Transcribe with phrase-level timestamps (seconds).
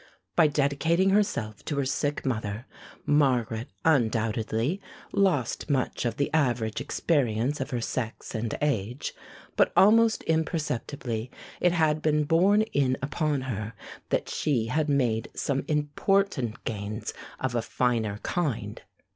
[0.35, 2.65] By dedicating herself to her sick mother,
[3.05, 4.81] Margaret undoubtedly
[5.11, 9.13] lost much of the average experience of her sex and age,
[9.55, 11.29] but almost imperceptibly
[11.59, 13.73] it had been borne in upon her
[14.09, 18.81] that she made some important gains of a finer kind.